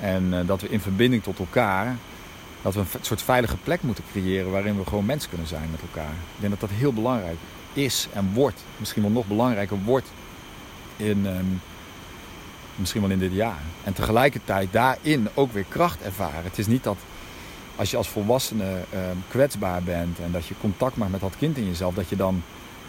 En 0.00 0.24
uh, 0.32 0.38
dat 0.46 0.60
we 0.60 0.68
in 0.68 0.80
verbinding 0.80 1.22
tot 1.22 1.38
elkaar, 1.38 1.96
dat 2.62 2.74
we 2.74 2.80
een 2.80 2.86
soort 3.00 3.22
veilige 3.22 3.56
plek 3.56 3.82
moeten 3.82 4.04
creëren 4.10 4.50
waarin 4.50 4.78
we 4.78 4.86
gewoon 4.86 5.04
mens 5.04 5.28
kunnen 5.28 5.46
zijn 5.46 5.70
met 5.70 5.80
elkaar. 5.80 6.12
Ik 6.12 6.40
denk 6.40 6.50
dat 6.50 6.60
dat 6.60 6.78
heel 6.78 6.92
belangrijk 6.92 7.36
is 7.72 8.08
en 8.12 8.30
wordt. 8.32 8.64
Misschien 8.76 9.02
wel 9.02 9.10
nog 9.10 9.26
belangrijker 9.26 9.78
wordt 9.84 10.12
in, 10.96 11.26
um, 11.26 11.60
misschien 12.76 13.00
wel 13.00 13.10
in 13.10 13.18
dit 13.18 13.32
jaar. 13.32 13.62
En 13.84 13.92
tegelijkertijd 13.92 14.72
daarin 14.72 15.28
ook 15.34 15.52
weer 15.52 15.64
kracht 15.68 16.02
ervaren. 16.02 16.44
Het 16.44 16.58
is 16.58 16.66
niet 16.66 16.82
dat 16.82 16.96
als 17.76 17.90
je 17.90 17.96
als 17.96 18.08
volwassene 18.08 18.64
um, 18.94 19.24
kwetsbaar 19.28 19.82
bent 19.82 20.18
en 20.18 20.32
dat 20.32 20.46
je 20.46 20.54
contact 20.60 20.96
maakt 20.96 21.10
met 21.10 21.20
dat 21.20 21.36
kind 21.38 21.56
in 21.56 21.66
jezelf, 21.66 21.94
dat 21.94 22.08
je 22.08 22.16
dan 22.16 22.42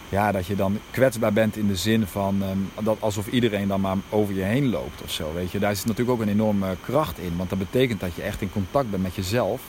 ja, 0.09 0.31
dat 0.31 0.45
je 0.45 0.55
dan 0.55 0.79
kwetsbaar 0.91 1.33
bent 1.33 1.57
in 1.57 1.67
de 1.67 1.75
zin 1.75 2.07
van 2.07 2.41
um, 2.41 2.69
dat 2.83 2.97
alsof 2.99 3.27
iedereen 3.27 3.67
dan 3.67 3.81
maar 3.81 3.97
over 4.09 4.35
je 4.35 4.43
heen 4.43 4.69
loopt 4.69 5.01
of 5.01 5.11
zo. 5.11 5.33
Weet 5.33 5.51
je. 5.51 5.59
Daar 5.59 5.75
zit 5.75 5.85
natuurlijk 5.85 6.17
ook 6.17 6.25
een 6.25 6.33
enorme 6.33 6.75
kracht 6.81 7.19
in. 7.19 7.37
Want 7.37 7.49
dat 7.49 7.59
betekent 7.59 7.99
dat 7.99 8.15
je 8.15 8.21
echt 8.21 8.41
in 8.41 8.51
contact 8.51 8.89
bent 8.89 9.03
met 9.03 9.15
jezelf. 9.15 9.61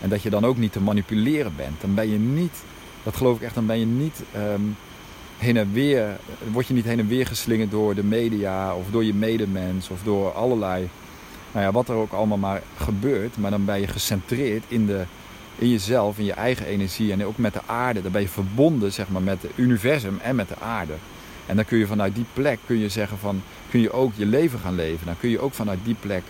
En 0.00 0.08
dat 0.08 0.22
je 0.22 0.30
dan 0.30 0.44
ook 0.44 0.56
niet 0.56 0.72
te 0.72 0.80
manipuleren 0.80 1.52
bent. 1.56 1.80
Dan 1.80 1.94
ben 1.94 2.10
je 2.10 2.18
niet, 2.18 2.62
dat 3.02 3.16
geloof 3.16 3.36
ik 3.36 3.42
echt, 3.42 3.54
dan 3.54 3.66
ben 3.66 3.78
je 3.78 3.86
niet 3.86 4.22
um, 4.36 4.76
heen 5.38 5.56
en 5.56 5.72
weer, 5.72 6.18
word 6.52 6.66
je 6.66 6.74
niet 6.74 6.84
heen 6.84 6.98
en 6.98 7.08
weer 7.08 7.26
geslingerd 7.26 7.70
door 7.70 7.94
de 7.94 8.04
media 8.04 8.74
of 8.74 8.86
door 8.90 9.04
je 9.04 9.14
medemens 9.14 9.88
of 9.88 10.02
door 10.02 10.32
allerlei, 10.32 10.88
nou 11.52 11.64
ja, 11.64 11.72
wat 11.72 11.88
er 11.88 11.94
ook 11.94 12.12
allemaal 12.12 12.38
maar 12.38 12.62
gebeurt. 12.76 13.38
Maar 13.38 13.50
dan 13.50 13.64
ben 13.64 13.80
je 13.80 13.86
gecentreerd 13.86 14.64
in 14.68 14.86
de 14.86 15.04
in 15.60 15.68
jezelf, 15.68 16.18
in 16.18 16.24
je 16.24 16.32
eigen 16.32 16.66
energie 16.66 17.12
en 17.12 17.24
ook 17.24 17.36
met 17.36 17.52
de 17.52 17.60
aarde. 17.66 18.02
Dan 18.02 18.12
ben 18.12 18.20
je 18.20 18.28
verbonden 18.28 18.92
zeg 18.92 19.08
maar, 19.08 19.22
met 19.22 19.42
het 19.42 19.50
universum 19.54 20.18
en 20.22 20.36
met 20.36 20.48
de 20.48 20.58
aarde. 20.58 20.94
En 21.46 21.56
dan 21.56 21.64
kun 21.64 21.78
je 21.78 21.86
vanuit 21.86 22.14
die 22.14 22.24
plek 22.32 22.58
kun 22.66 22.78
je 22.78 22.88
zeggen 22.88 23.18
van, 23.18 23.42
kun 23.70 23.80
je 23.80 23.92
ook 23.92 24.12
je 24.16 24.26
leven 24.26 24.58
gaan 24.58 24.74
leven. 24.74 25.06
Dan 25.06 25.18
kun 25.20 25.30
je 25.30 25.38
ook 25.38 25.52
vanuit 25.52 25.78
die 25.84 25.96
plek 26.00 26.22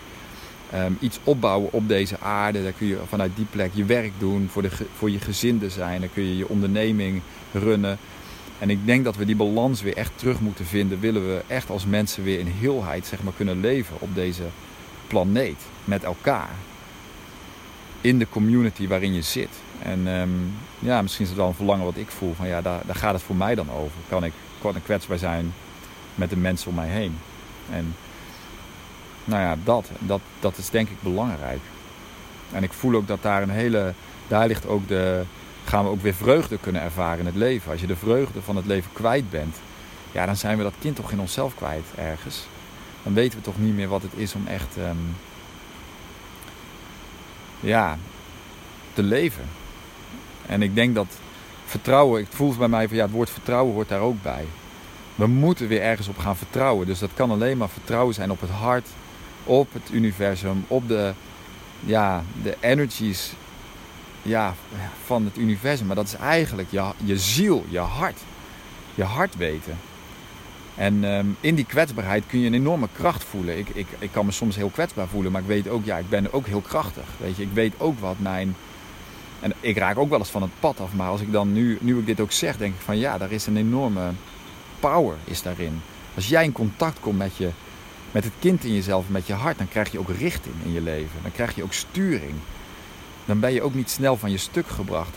ehm, 0.70 0.92
iets 0.98 1.18
opbouwen 1.24 1.72
op 1.72 1.88
deze 1.88 2.18
aarde. 2.20 2.62
Dan 2.62 2.72
kun 2.78 2.86
je 2.86 2.98
vanuit 3.08 3.30
die 3.36 3.46
plek 3.50 3.70
je 3.74 3.84
werk 3.84 4.12
doen, 4.18 4.48
voor, 4.50 4.62
de, 4.62 4.70
voor 4.96 5.10
je 5.10 5.20
gezinde 5.20 5.70
zijn. 5.70 6.00
Dan 6.00 6.12
kun 6.12 6.22
je 6.22 6.36
je 6.36 6.48
onderneming 6.48 7.22
runnen. 7.52 7.98
En 8.58 8.70
ik 8.70 8.86
denk 8.86 9.04
dat 9.04 9.16
we 9.16 9.24
die 9.24 9.36
balans 9.36 9.82
weer 9.82 9.96
echt 9.96 10.12
terug 10.14 10.40
moeten 10.40 10.66
vinden. 10.66 11.00
Willen 11.00 11.26
we 11.26 11.42
echt 11.46 11.70
als 11.70 11.86
mensen 11.86 12.24
weer 12.24 12.38
in 12.38 12.52
heelheid 12.58 13.06
zeg 13.06 13.22
maar, 13.22 13.32
kunnen 13.36 13.60
leven 13.60 13.96
op 13.98 14.14
deze 14.14 14.44
planeet. 15.06 15.60
Met 15.84 16.04
elkaar. 16.04 16.50
In 18.00 18.18
de 18.18 18.28
community 18.28 18.88
waarin 18.88 19.14
je 19.14 19.22
zit. 19.22 19.50
En 19.82 20.06
ehm, 20.06 20.28
ja, 20.78 21.02
misschien 21.02 21.24
is 21.24 21.30
het 21.30 21.40
wel 21.40 21.48
een 21.48 21.54
verlangen 21.54 21.84
wat 21.84 21.96
ik 21.96 22.10
voel. 22.10 22.34
Van 22.34 22.48
ja, 22.48 22.62
daar, 22.62 22.80
daar 22.86 22.96
gaat 22.96 23.12
het 23.12 23.22
voor 23.22 23.36
mij 23.36 23.54
dan 23.54 23.70
over. 23.70 23.96
Kan 24.08 24.24
ik, 24.24 24.32
kan 24.60 24.76
ik 24.76 24.82
kwetsbaar 24.82 25.18
zijn 25.18 25.52
met 26.14 26.30
de 26.30 26.36
mensen 26.36 26.68
om 26.68 26.74
mij 26.74 26.88
heen. 26.88 27.18
En 27.72 27.94
nou 29.24 29.42
ja, 29.42 29.56
dat, 29.64 29.90
dat, 29.98 30.20
dat 30.40 30.56
is 30.56 30.70
denk 30.70 30.88
ik 30.88 31.02
belangrijk. 31.02 31.60
En 32.52 32.62
ik 32.62 32.72
voel 32.72 32.94
ook 32.94 33.06
dat 33.06 33.22
daar 33.22 33.42
een 33.42 33.50
hele, 33.50 33.92
daar 34.28 34.46
ligt 34.46 34.66
ook 34.66 34.88
de, 34.88 35.22
gaan 35.64 35.84
we 35.84 35.90
ook 35.90 36.02
weer 36.02 36.14
vreugde 36.14 36.58
kunnen 36.58 36.82
ervaren 36.82 37.18
in 37.18 37.26
het 37.26 37.34
leven. 37.34 37.70
Als 37.70 37.80
je 37.80 37.86
de 37.86 37.96
vreugde 37.96 38.42
van 38.42 38.56
het 38.56 38.66
leven 38.66 38.92
kwijt 38.92 39.30
bent, 39.30 39.56
ja, 40.12 40.26
dan 40.26 40.36
zijn 40.36 40.56
we 40.56 40.62
dat 40.62 40.74
kind 40.80 40.96
toch 40.96 41.12
in 41.12 41.20
onszelf 41.20 41.54
kwijt 41.54 41.84
ergens. 41.96 42.46
Dan 43.02 43.14
weten 43.14 43.38
we 43.38 43.44
toch 43.44 43.58
niet 43.58 43.74
meer 43.74 43.88
wat 43.88 44.02
het 44.02 44.12
is 44.16 44.34
om 44.34 44.46
echt, 44.46 44.76
ehm, 44.76 44.96
ja, 47.60 47.98
te 48.92 49.02
leven. 49.02 49.44
En 50.46 50.62
ik 50.62 50.74
denk 50.74 50.94
dat 50.94 51.06
vertrouwen, 51.64 52.20
ik 52.20 52.26
voel 52.30 52.54
bij 52.54 52.68
mij 52.68 52.88
van 52.88 52.96
ja, 52.96 53.02
het 53.02 53.12
woord 53.12 53.30
vertrouwen 53.30 53.74
hoort 53.74 53.88
daar 53.88 54.00
ook 54.00 54.22
bij. 54.22 54.44
We 55.14 55.26
moeten 55.26 55.68
weer 55.68 55.82
ergens 55.82 56.08
op 56.08 56.18
gaan 56.18 56.36
vertrouwen. 56.36 56.86
Dus 56.86 56.98
dat 56.98 57.10
kan 57.14 57.30
alleen 57.30 57.56
maar 57.56 57.68
vertrouwen 57.68 58.14
zijn 58.14 58.30
op 58.30 58.40
het 58.40 58.50
hart, 58.50 58.88
op 59.44 59.72
het 59.72 59.90
universum, 59.92 60.64
op 60.68 60.88
de, 60.88 61.12
ja, 61.80 62.24
de 62.42 62.56
energies 62.60 63.32
ja, 64.22 64.54
van 65.04 65.24
het 65.24 65.36
universum. 65.36 65.86
Maar 65.86 65.96
dat 65.96 66.06
is 66.06 66.14
eigenlijk 66.14 66.68
je, 66.70 66.90
je 67.04 67.18
ziel, 67.18 67.64
je 67.68 67.78
hart. 67.78 68.18
Je 68.94 69.04
hart 69.04 69.36
weten. 69.36 69.78
En 70.80 71.04
ehm, 71.04 71.26
in 71.40 71.54
die 71.54 71.64
kwetsbaarheid 71.64 72.24
kun 72.26 72.40
je 72.40 72.46
een 72.46 72.54
enorme 72.54 72.88
kracht 72.92 73.24
voelen. 73.24 73.58
Ik, 73.58 73.68
ik, 73.68 73.86
ik 73.98 74.12
kan 74.12 74.26
me 74.26 74.32
soms 74.32 74.56
heel 74.56 74.68
kwetsbaar 74.68 75.08
voelen, 75.08 75.32
maar 75.32 75.40
ik 75.40 75.46
weet 75.46 75.68
ook, 75.68 75.84
ja, 75.84 75.96
ik 75.96 76.08
ben 76.08 76.32
ook 76.32 76.46
heel 76.46 76.60
krachtig. 76.60 77.04
Weet 77.16 77.36
je, 77.36 77.42
ik 77.42 77.52
weet 77.52 77.72
ook 77.78 77.98
wat 77.98 78.18
mijn. 78.18 78.56
En 79.40 79.52
ik 79.60 79.76
raak 79.76 79.98
ook 79.98 80.08
wel 80.10 80.18
eens 80.18 80.28
van 80.28 80.42
het 80.42 80.50
pad 80.60 80.80
af. 80.80 80.92
Maar 80.94 81.08
als 81.08 81.20
ik 81.20 81.32
dan 81.32 81.52
nu, 81.52 81.78
nu 81.80 81.98
ik 81.98 82.06
dit 82.06 82.20
ook 82.20 82.32
zeg, 82.32 82.56
denk 82.56 82.74
ik 82.74 82.80
van 82.80 82.98
ja, 82.98 83.18
daar 83.18 83.32
is 83.32 83.46
een 83.46 83.56
enorme 83.56 84.10
power 84.78 85.16
is 85.24 85.42
daarin. 85.42 85.80
Als 86.14 86.28
jij 86.28 86.44
in 86.44 86.52
contact 86.52 87.00
komt 87.00 87.18
met, 87.18 87.36
je, 87.36 87.48
met 88.10 88.24
het 88.24 88.32
kind 88.38 88.64
in 88.64 88.74
jezelf, 88.74 89.08
met 89.08 89.26
je 89.26 89.32
hart, 89.32 89.58
dan 89.58 89.68
krijg 89.68 89.92
je 89.92 89.98
ook 89.98 90.10
richting 90.18 90.54
in 90.64 90.72
je 90.72 90.80
leven. 90.80 91.22
Dan 91.22 91.32
krijg 91.32 91.54
je 91.54 91.62
ook 91.62 91.72
sturing. 91.72 92.34
Dan 93.24 93.40
ben 93.40 93.52
je 93.52 93.62
ook 93.62 93.74
niet 93.74 93.90
snel 93.90 94.16
van 94.16 94.30
je 94.30 94.38
stuk 94.38 94.68
gebracht. 94.68 95.16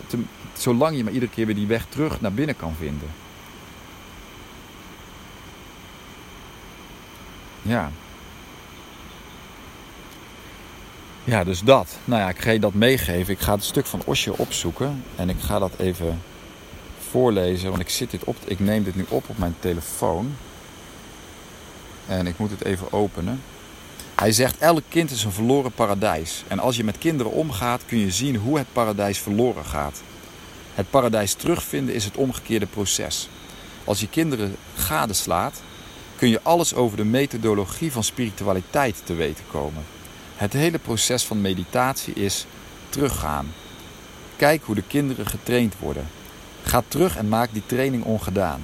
Zolang 0.54 0.98
je 0.98 1.04
maar 1.04 1.14
iedere 1.14 1.32
keer 1.32 1.46
weer 1.46 1.56
die 1.56 1.68
weg 1.68 1.86
terug 1.90 2.22
naar 2.22 2.34
binnen 2.34 2.56
kan 2.56 2.74
vinden. 2.80 3.23
Ja. 7.64 7.92
Ja, 11.24 11.44
dus 11.44 11.60
dat. 11.60 11.98
Nou 12.06 12.22
ja, 12.22 12.30
ik 12.30 12.40
ga 12.40 12.52
je 12.52 12.60
dat 12.60 12.74
meegeven. 12.74 13.34
Ik 13.34 13.40
ga 13.40 13.54
het 13.54 13.64
stuk 13.64 13.86
van 13.86 14.02
Osje 14.06 14.38
opzoeken. 14.38 15.04
En 15.16 15.30
ik 15.30 15.40
ga 15.40 15.60
dat 15.60 15.72
even 15.78 16.22
voorlezen. 17.10 17.70
Want 17.70 17.82
ik, 17.82 17.90
zit 17.90 18.12
dit 18.12 18.24
op, 18.24 18.36
ik 18.46 18.60
neem 18.60 18.84
dit 18.84 18.96
nu 18.96 19.06
op 19.10 19.30
op 19.30 19.38
mijn 19.38 19.56
telefoon. 19.60 20.36
En 22.08 22.28
ik 22.28 22.38
moet 22.38 22.50
het 22.50 22.64
even 22.64 22.94
openen. 22.94 23.42
Hij 24.16 24.32
zegt: 24.32 24.58
Elk 24.58 24.84
kind 24.90 25.12
is 25.12 25.24
een 25.24 25.32
verloren 25.32 25.72
paradijs. 25.72 26.44
En 26.48 26.60
als 26.60 26.76
je 26.76 26.84
met 26.84 26.98
kinderen 26.98 27.32
omgaat, 27.32 27.86
kun 27.86 27.98
je 27.98 28.12
zien 28.12 28.36
hoe 28.36 28.58
het 28.58 28.68
paradijs 28.72 29.20
verloren 29.20 29.66
gaat. 29.66 30.02
Het 30.74 30.90
paradijs 30.90 31.34
terugvinden 31.34 31.96
is 31.96 32.06
het 32.06 32.16
omgekeerde 32.16 32.66
proces. 32.66 33.30
Als 33.84 34.00
je 34.00 34.10
kinderen 34.10 34.56
gadeslaat, 34.76 35.62
kun 36.16 36.30
je 36.30 36.42
alles 36.42 36.74
over 36.74 36.98
de 36.98 37.06
methodologie 37.06 37.92
van 37.92 38.04
spiritualiteit 38.04 39.02
te 39.04 39.14
weten 39.14 39.44
komen. 39.52 39.84
Het 40.36 40.54
hele 40.54 40.80
proces 40.80 41.24
van 41.24 41.42
meditatie 41.42 42.14
is 42.14 42.46
teruggaan. 42.90 43.54
Kijk 44.36 44.64
hoe 44.64 44.76
de 44.76 44.84
kinderen 44.88 45.26
getraind 45.26 45.74
worden. 45.80 46.08
Ga 46.64 46.84
terug 46.88 47.18
en 47.18 47.30
maak 47.30 47.50
die 47.54 47.66
training 47.66 48.04
ongedaan. 48.04 48.62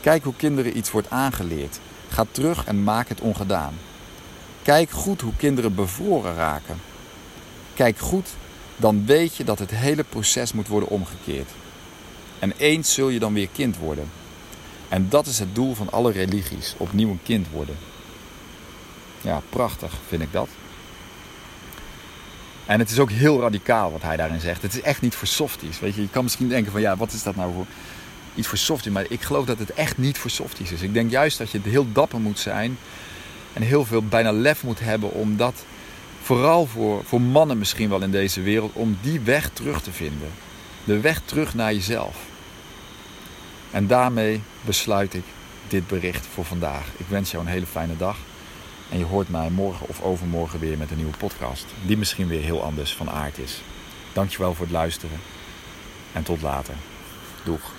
Kijk 0.00 0.24
hoe 0.24 0.34
kinderen 0.36 0.76
iets 0.76 0.90
wordt 0.90 1.10
aangeleerd. 1.10 1.80
Ga 2.08 2.24
terug 2.30 2.64
en 2.64 2.84
maak 2.84 3.08
het 3.08 3.20
ongedaan. 3.20 3.74
Kijk 4.62 4.90
goed 4.90 5.20
hoe 5.20 5.36
kinderen 5.36 5.74
bevroren 5.74 6.34
raken. 6.34 6.80
Kijk 7.74 7.98
goed, 7.98 8.28
dan 8.76 9.06
weet 9.06 9.36
je 9.36 9.44
dat 9.44 9.58
het 9.58 9.70
hele 9.70 10.04
proces 10.04 10.52
moet 10.52 10.68
worden 10.68 10.88
omgekeerd. 10.88 11.50
En 12.38 12.52
eens 12.56 12.94
zul 12.94 13.08
je 13.08 13.18
dan 13.18 13.34
weer 13.34 13.48
kind 13.52 13.76
worden. 13.76 14.10
En 14.88 15.08
dat 15.08 15.26
is 15.26 15.38
het 15.38 15.54
doel 15.54 15.74
van 15.74 15.90
alle 15.90 16.12
religies: 16.12 16.74
opnieuw 16.76 17.10
een 17.10 17.22
kind 17.22 17.46
worden. 17.50 17.76
Ja, 19.20 19.42
prachtig 19.48 19.92
vind 20.08 20.22
ik 20.22 20.32
dat. 20.32 20.48
En 22.66 22.78
het 22.78 22.90
is 22.90 22.98
ook 22.98 23.10
heel 23.10 23.40
radicaal 23.40 23.92
wat 23.92 24.02
hij 24.02 24.16
daarin 24.16 24.40
zegt. 24.40 24.62
Het 24.62 24.74
is 24.74 24.80
echt 24.80 25.00
niet 25.00 25.14
voor 25.14 25.26
softies. 25.26 25.80
Weet 25.80 25.94
je, 25.94 26.00
je 26.00 26.08
kan 26.08 26.22
misschien 26.22 26.48
denken 26.48 26.72
van 26.72 26.80
ja, 26.80 26.96
wat 26.96 27.12
is 27.12 27.22
dat 27.22 27.36
nou 27.36 27.52
voor 27.52 27.66
iets 28.34 28.48
voor 28.48 28.58
softies? 28.58 28.92
Maar 28.92 29.06
ik 29.08 29.22
geloof 29.22 29.46
dat 29.46 29.58
het 29.58 29.72
echt 29.72 29.98
niet 29.98 30.18
voor 30.18 30.30
softies 30.30 30.72
is. 30.72 30.82
Ik 30.82 30.94
denk 30.94 31.10
juist 31.10 31.38
dat 31.38 31.50
je 31.50 31.60
heel 31.62 31.92
dapper 31.92 32.20
moet 32.20 32.38
zijn 32.38 32.78
en 33.52 33.62
heel 33.62 33.84
veel 33.84 34.02
bijna 34.02 34.32
lef 34.32 34.62
moet 34.62 34.80
hebben 34.80 35.12
om 35.12 35.36
dat, 35.36 35.64
vooral 36.22 36.66
voor, 36.66 37.04
voor 37.04 37.20
mannen 37.20 37.58
misschien 37.58 37.88
wel 37.88 38.02
in 38.02 38.10
deze 38.10 38.40
wereld, 38.40 38.72
om 38.72 38.98
die 39.00 39.20
weg 39.20 39.50
terug 39.52 39.82
te 39.82 39.92
vinden. 39.92 40.28
De 40.84 41.00
weg 41.00 41.20
terug 41.24 41.54
naar 41.54 41.74
jezelf. 41.74 42.16
En 43.70 43.86
daarmee 43.86 44.40
besluit 44.60 45.14
ik 45.14 45.24
dit 45.68 45.86
bericht 45.86 46.26
voor 46.26 46.44
vandaag. 46.44 46.86
Ik 46.96 47.06
wens 47.08 47.30
jou 47.30 47.44
een 47.44 47.50
hele 47.50 47.66
fijne 47.66 47.96
dag. 47.96 48.16
En 48.90 48.98
je 48.98 49.04
hoort 49.04 49.28
mij 49.28 49.50
morgen 49.50 49.88
of 49.88 50.02
overmorgen 50.02 50.60
weer 50.60 50.78
met 50.78 50.90
een 50.90 50.96
nieuwe 50.96 51.16
podcast. 51.16 51.66
Die 51.86 51.96
misschien 51.96 52.28
weer 52.28 52.42
heel 52.42 52.62
anders 52.62 52.94
van 52.94 53.10
aard 53.10 53.38
is. 53.38 53.60
Dankjewel 54.12 54.54
voor 54.54 54.64
het 54.64 54.74
luisteren. 54.74 55.20
En 56.12 56.22
tot 56.22 56.42
later. 56.42 56.74
Doeg. 57.44 57.77